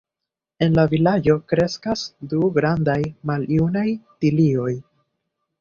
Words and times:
En 0.67 0.71
la 0.79 0.85
vilaĝo 0.93 1.35
kreskas 1.53 2.07
du 2.31 2.49
grandaj 2.57 2.97
maljunaj 3.33 3.87
tilioj. 4.25 4.71